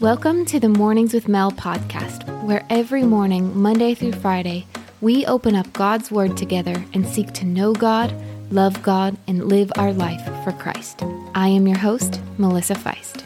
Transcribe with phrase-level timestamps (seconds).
[0.00, 4.64] Welcome to the Mornings with Mel podcast, where every morning, Monday through Friday,
[5.00, 8.14] we open up God's Word together and seek to know God,
[8.52, 11.02] love God, and live our life for Christ.
[11.34, 13.24] I am your host, Melissa Feist.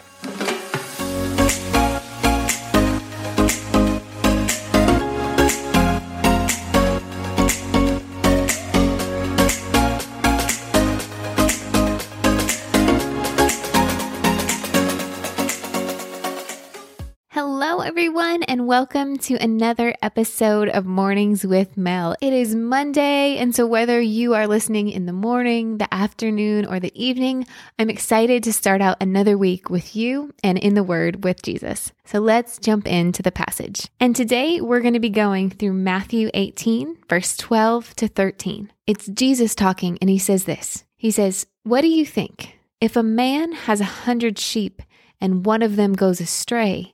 [18.72, 22.16] Welcome to another episode of Mornings with Mel.
[22.22, 26.80] It is Monday, and so whether you are listening in the morning, the afternoon, or
[26.80, 27.46] the evening,
[27.78, 31.92] I'm excited to start out another week with you and in the Word with Jesus.
[32.06, 33.90] So let's jump into the passage.
[34.00, 38.72] And today we're going to be going through Matthew 18, verse 12 to 13.
[38.86, 42.58] It's Jesus talking, and he says this He says, What do you think?
[42.80, 44.80] If a man has a hundred sheep
[45.20, 46.91] and one of them goes astray,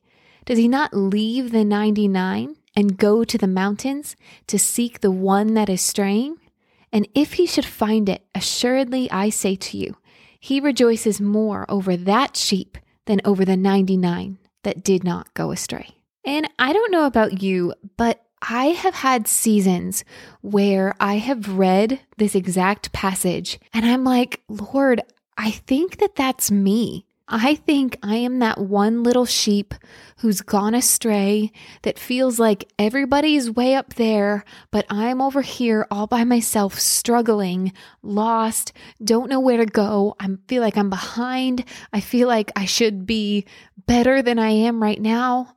[0.48, 5.52] does he not leave the 99 and go to the mountains to seek the one
[5.52, 6.38] that is straying?
[6.90, 9.98] And if he should find it, assuredly I say to you,
[10.40, 15.90] he rejoices more over that sheep than over the 99 that did not go astray.
[16.24, 20.02] And I don't know about you, but I have had seasons
[20.40, 25.02] where I have read this exact passage and I'm like, Lord,
[25.36, 27.04] I think that that's me.
[27.30, 29.74] I think I am that one little sheep
[30.18, 36.06] who's gone astray that feels like everybody's way up there, but I'm over here all
[36.06, 38.72] by myself, struggling, lost,
[39.04, 40.16] don't know where to go.
[40.18, 41.64] I feel like I'm behind.
[41.92, 43.44] I feel like I should be
[43.86, 45.54] better than I am right now.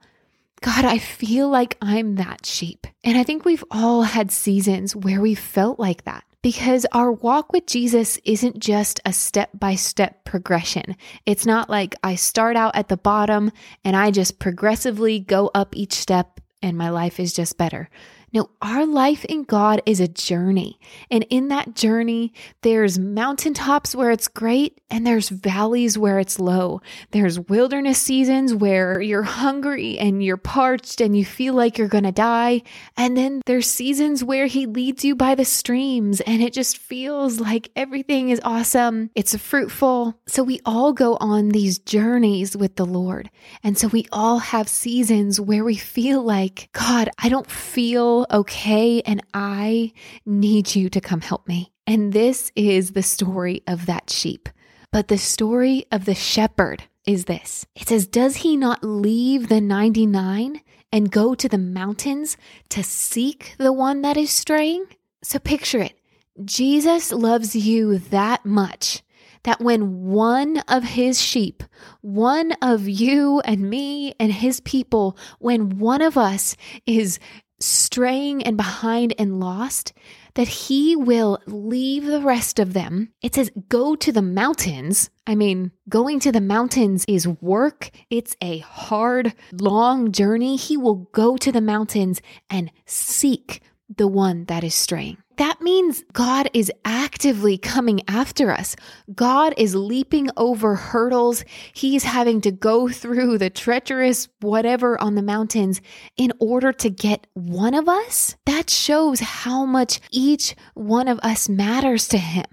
[0.61, 2.85] God, I feel like I'm that sheep.
[3.03, 7.53] And I think we've all had seasons where we felt like that because our walk
[7.53, 10.95] with Jesus isn't just a step by step progression.
[11.25, 13.51] It's not like I start out at the bottom
[13.83, 17.89] and I just progressively go up each step and my life is just better.
[18.33, 20.79] No, our life in God is a journey.
[21.09, 26.81] And in that journey, there's mountaintops where it's great and there's valleys where it's low.
[27.11, 32.05] There's wilderness seasons where you're hungry and you're parched and you feel like you're going
[32.05, 32.61] to die.
[32.95, 37.41] And then there's seasons where He leads you by the streams and it just feels
[37.41, 39.09] like everything is awesome.
[39.13, 40.17] It's fruitful.
[40.27, 43.29] So we all go on these journeys with the Lord.
[43.61, 49.01] And so we all have seasons where we feel like, God, I don't feel okay
[49.01, 49.93] and I
[50.25, 51.71] need you to come help me.
[51.87, 54.49] And this is the story of that sheep.
[54.91, 59.61] But the story of the shepherd is this it says, Does he not leave the
[59.61, 60.61] 99
[60.91, 62.37] and go to the mountains
[62.69, 64.85] to seek the one that is straying?
[65.23, 65.97] So picture it
[66.43, 69.03] Jesus loves you that much
[69.43, 71.63] that when one of his sheep,
[72.01, 76.55] one of you and me and his people, when one of us
[76.85, 77.19] is
[77.61, 79.93] straying and behind and lost,
[80.33, 83.09] that he will leave the rest of them.
[83.21, 85.09] It says, go to the mountains.
[85.27, 87.91] I mean, going to the mountains is work.
[88.09, 90.55] It's a hard, long journey.
[90.55, 93.61] He will go to the mountains and seek
[93.97, 95.17] the one that is straying.
[95.37, 98.75] That means God is actively coming after us.
[99.15, 101.43] God is leaping over hurdles.
[101.73, 105.81] He's having to go through the treacherous whatever on the mountains
[106.15, 108.35] in order to get one of us.
[108.45, 112.45] That shows how much each one of us matters to Him.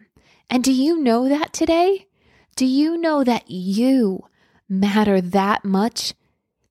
[0.49, 2.06] And do you know that today?
[2.56, 4.25] Do you know that you
[4.69, 6.15] matter that much?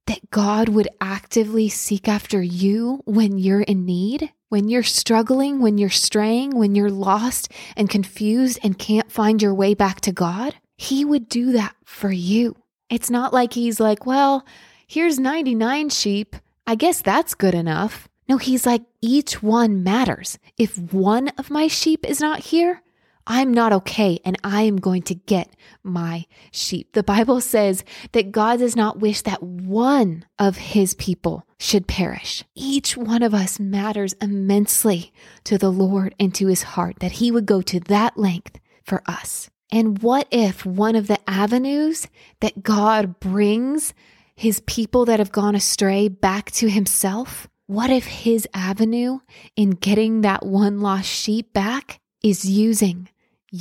[0.08, 4.34] That God would actively seek after you when you're in need?
[4.50, 9.53] When you're struggling, when you're straying, when you're lost and confused and can't find your
[9.53, 12.56] way back to God, He would do that for you.
[12.90, 14.46] It's not like He's like, well,
[14.88, 16.38] here's 99 sheep.
[16.66, 18.07] I guess that's good enough.
[18.30, 20.40] No, He's like, each one matters.
[20.57, 22.81] If one of my sheep is not here,
[23.30, 25.50] I'm not okay and I am going to get
[25.84, 26.94] my sheep.
[26.94, 27.84] The Bible says
[28.14, 32.46] that God does not wish that one of his people should perish.
[32.56, 35.12] Each one of us matters immensely
[35.44, 39.04] to the Lord and to his heart that he would go to that length for
[39.06, 39.50] us.
[39.74, 42.07] And what if one of the avenues
[42.40, 43.94] that God brings
[44.36, 47.50] his people that have gone astray back to himself?
[47.66, 49.19] What if his avenue
[49.57, 53.10] in getting that one lost sheep back is using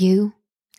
[0.00, 0.34] you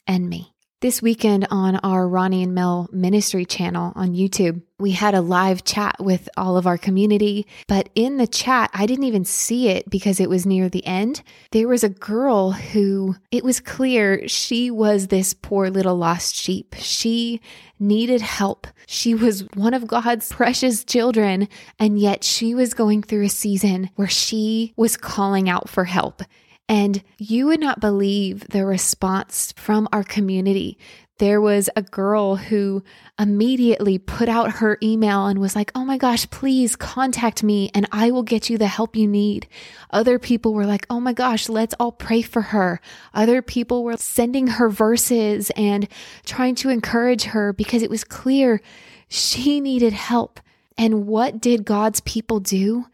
[0.06, 0.54] and me.
[0.80, 5.64] This weekend on our Ronnie and Mel ministry channel on YouTube, we had a live
[5.64, 7.48] chat with all of our community.
[7.68, 11.24] But in the chat, I didn't even see it because it was near the end.
[11.52, 16.76] There was a girl who it was clear she was this poor little lost sheep.
[16.78, 17.42] She
[17.80, 18.68] needed help.
[18.86, 21.48] She was one of God's precious children,
[21.80, 26.22] and yet she was going through a season where she was calling out for help.
[26.70, 30.78] And you would not believe the response from our community.
[31.20, 32.84] There was a girl who
[33.18, 37.88] immediately put out her email and was like, Oh my gosh, please contact me and
[37.92, 39.48] I will get you the help you need.
[39.90, 42.80] Other people were like, Oh my gosh, let's all pray for her.
[43.16, 45.88] Other people were sending her verses and
[46.24, 48.62] trying to encourage her because it was clear
[49.08, 50.40] she needed help.
[50.78, 52.86] And what did God's people do?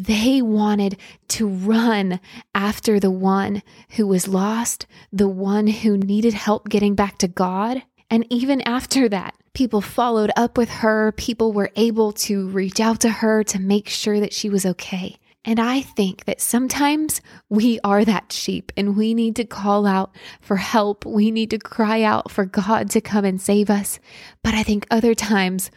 [0.00, 0.96] They wanted
[1.28, 2.20] to run
[2.54, 7.82] after the one who was lost, the one who needed help getting back to God.
[8.08, 11.12] And even after that, people followed up with her.
[11.12, 15.18] People were able to reach out to her to make sure that she was okay.
[15.44, 17.20] And I think that sometimes
[17.50, 21.04] we are that sheep and we need to call out for help.
[21.04, 23.98] We need to cry out for God to come and save us.
[24.42, 25.70] But I think other times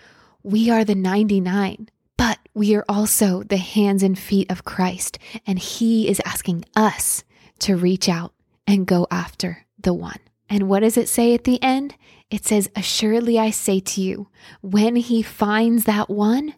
[0.44, 1.93] we are the 99 but
[2.54, 7.24] we are also the hands and feet of Christ, and He is asking us
[7.60, 8.34] to reach out
[8.68, 10.20] and go after the one.
[10.50, 11.96] And what does it say at the end?
[12.30, 14.28] It says, Assuredly I say to you,
[14.62, 16.56] when He finds that one,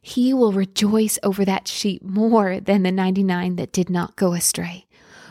[0.00, 4.85] He will rejoice over that sheep more than the 99 that did not go astray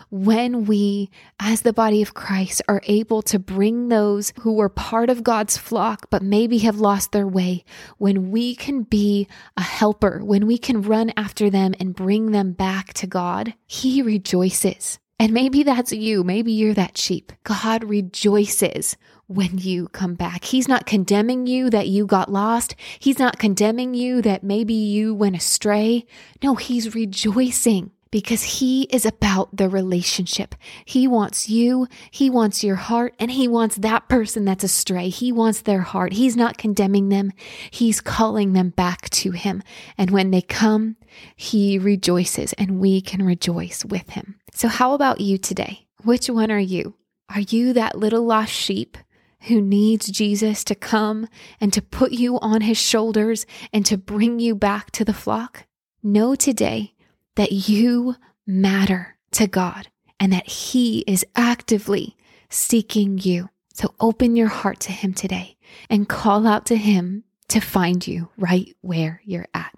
[0.10, 1.10] when we,
[1.40, 5.58] as the body of Christ, are able to bring those who were part of God's
[5.58, 7.64] flock but maybe have lost their way,
[7.98, 12.54] when we can be a helper, when we can run after them and bring them
[12.54, 15.00] back to God, He rejoices.
[15.18, 16.24] And maybe that's you.
[16.24, 17.32] Maybe you're that sheep.
[17.44, 18.98] God rejoices
[19.28, 20.44] when you come back.
[20.44, 22.76] He's not condemning you that you got lost.
[23.00, 26.06] He's not condemning you that maybe you went astray.
[26.44, 30.56] No, He's rejoicing because He is about the relationship.
[30.86, 35.10] He wants you, He wants your heart, and He wants that person that's astray.
[35.10, 36.14] He wants their heart.
[36.14, 37.32] He's not condemning them,
[37.72, 39.62] He's calling them back to Him.
[39.98, 40.98] And when they come,
[41.36, 44.40] He rejoices, and we can rejoice with Him.
[44.54, 45.88] So, how about you today?
[46.04, 46.96] Which one are you?
[47.30, 48.98] Are you that little lost sheep?
[49.46, 51.28] who needs Jesus to come
[51.62, 55.66] and to put you on his shoulders and to bring you back to the flock?
[56.02, 56.95] Know today
[57.36, 58.16] that you
[58.48, 59.88] matter to God
[60.20, 62.16] and that He is actively
[62.50, 63.50] seeking you.
[63.74, 65.58] So open your heart to Him today
[65.90, 69.74] and call out to Him to find you right where you're at.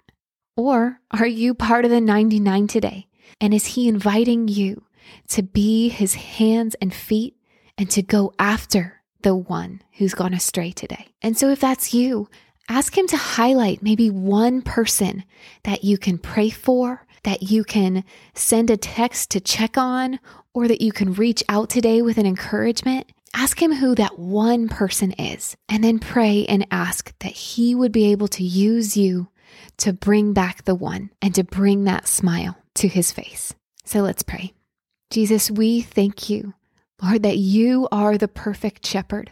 [0.56, 3.08] Or are you part of the 99 today?
[3.40, 4.84] And is He inviting you
[5.28, 7.36] to be His hands and feet
[7.76, 11.08] and to go after the one who's gone astray today?
[11.20, 12.28] And so if that's you,
[12.68, 15.24] ask Him to highlight maybe one person
[15.64, 18.04] that you can pray for that you can
[18.34, 20.18] send a text to check on
[20.54, 24.68] or that you can reach out today with an encouragement, ask him who that one
[24.68, 29.28] person is and then pray and ask that he would be able to use you
[29.78, 33.54] to bring back the one and to bring that smile to his face.
[33.84, 34.52] So let's pray.
[35.10, 36.54] Jesus, we thank you,
[37.02, 39.30] Lord, that you are the perfect shepherd.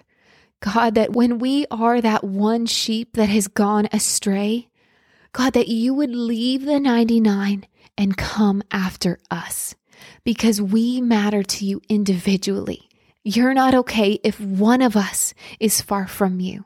[0.60, 4.68] God, that when we are that one sheep that has gone astray,
[5.36, 7.66] God, that you would leave the 99
[7.98, 9.74] and come after us
[10.24, 12.88] because we matter to you individually.
[13.22, 16.64] You're not okay if one of us is far from you.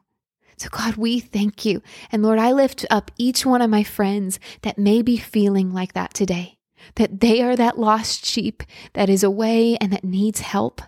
[0.57, 1.83] So, God, we thank you.
[2.13, 5.95] And Lord, I lift up each one of my friends that may be feeling like
[5.95, 6.57] that today,
[6.95, 8.63] that they are that lost sheep
[8.93, 10.81] that is away and that needs help.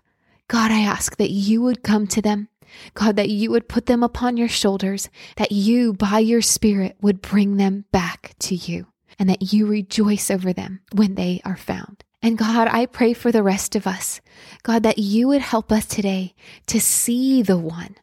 [0.47, 2.49] God, I ask that you would come to them.
[2.95, 7.23] God, that you would put them upon your shoulders, that you, by your Spirit, would
[7.23, 8.87] bring them back to you
[9.19, 12.05] and that you rejoice over them when they are found.
[12.23, 14.21] And God, I pray for the rest of us,
[14.63, 16.35] God, that you would help us today
[16.67, 17.97] to see the one.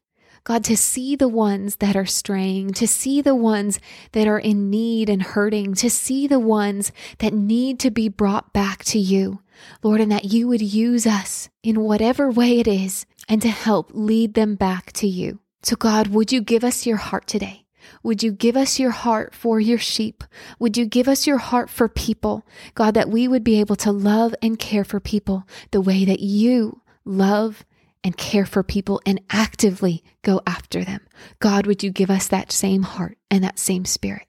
[0.43, 3.79] God, to see the ones that are straying, to see the ones
[4.13, 8.51] that are in need and hurting, to see the ones that need to be brought
[8.51, 9.41] back to you,
[9.83, 13.91] Lord, and that you would use us in whatever way it is and to help
[13.93, 15.39] lead them back to you.
[15.61, 17.65] So, God, would you give us your heart today?
[18.03, 20.23] Would you give us your heart for your sheep?
[20.57, 22.45] Would you give us your heart for people?
[22.73, 26.19] God, that we would be able to love and care for people the way that
[26.19, 27.63] you love
[28.03, 31.01] and care for people and actively go after them.
[31.39, 34.27] God, would you give us that same heart and that same spirit?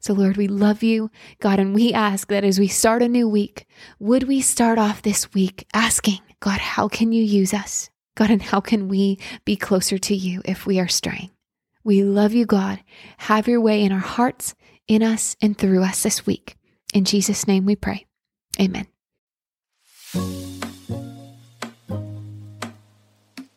[0.00, 3.28] So, Lord, we love you, God, and we ask that as we start a new
[3.28, 3.66] week,
[3.98, 7.90] would we start off this week asking, God, how can you use us?
[8.18, 11.30] God, and how can we be closer to you if we are straying?
[11.84, 12.80] We love you, God.
[13.16, 14.56] Have your way in our hearts,
[14.88, 16.56] in us, and through us this week.
[16.92, 18.06] In Jesus' name we pray.
[18.60, 18.88] Amen.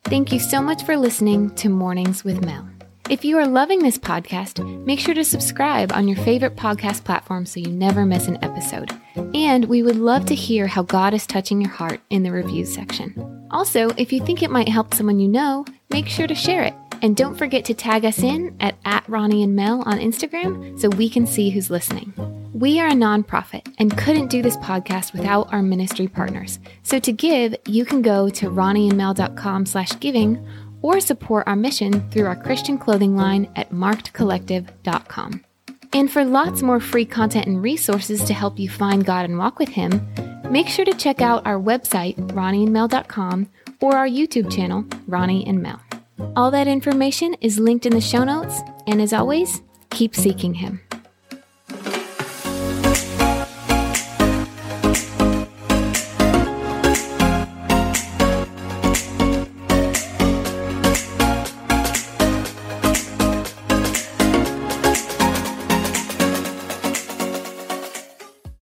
[0.04, 2.70] Thank you so much for listening to Mornings with Mel.
[3.10, 7.48] If you are loving this podcast, make sure to subscribe on your favorite podcast platform
[7.48, 8.92] so you never miss an episode.
[9.34, 12.72] And we would love to hear how God is touching your heart in the reviews
[12.72, 13.31] section.
[13.52, 16.74] Also, if you think it might help someone you know, make sure to share it.
[17.02, 20.90] And don't forget to tag us in at, at Ronnie and Mel on Instagram so
[20.90, 22.14] we can see who's listening.
[22.54, 26.60] We are a nonprofit and couldn't do this podcast without our ministry partners.
[26.84, 30.46] So to give, you can go to ronnieandmel.com slash giving
[30.82, 35.44] or support our mission through our Christian clothing line at markedcollective.com.
[35.94, 39.60] And for lots more free content and resources to help you find God and walk
[39.60, 40.08] with Him,
[40.52, 45.82] make sure to check out our website, ronnieandmel.com, or our YouTube channel, Ronnie and Mel.
[46.36, 50.82] All that information is linked in the show notes, and as always, keep seeking Him.